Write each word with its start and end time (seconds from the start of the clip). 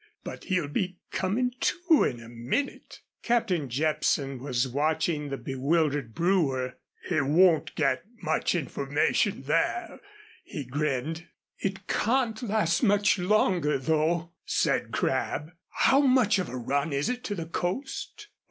But 0.23 0.45
he'll 0.45 0.67
be 0.67 0.97
coming 1.11 1.53
to 1.59 2.03
in 2.03 2.19
a 2.21 2.27
minute." 2.27 3.01
Captain 3.21 3.69
Jepson 3.69 4.39
was 4.39 4.67
watching 4.67 5.29
the 5.29 5.37
bewildered 5.37 6.15
brewer. 6.15 6.79
"He 7.07 7.21
won't 7.21 7.75
get 7.75 8.01
much 8.19 8.55
information 8.55 9.43
there," 9.43 9.99
he 10.43 10.63
grinned. 10.65 11.27
"It 11.59 11.85
can't 11.85 12.41
last 12.41 12.81
much 12.81 13.19
longer, 13.19 13.77
though," 13.77 14.31
said 14.43 14.91
Crabb. 14.91 15.51
"How 15.69 15.99
much 16.01 16.39
of 16.39 16.49
a 16.49 16.57
run 16.57 16.91
is 16.91 17.07
it 17.07 17.23
to 17.25 17.35
the 17.35 17.45
coast?" 17.45 18.27